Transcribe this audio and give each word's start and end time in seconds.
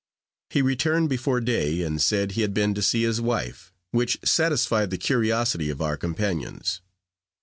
He 0.49 0.63
returned 0.63 1.09
before 1.09 1.39
day, 1.41 1.83
and 1.83 2.01
said 2.01 2.31
he 2.31 2.41
had 2.41 2.55
been 2.55 2.73
to 2.73 2.81
see 2.81 3.03
his 3.03 3.21
wife, 3.21 3.71
which 3.91 4.17
satisfied 4.25 4.89
the 4.89 4.97
curiosity 4.97 5.69
of 5.69 5.79
our 5.79 5.95
companions. 5.95 6.81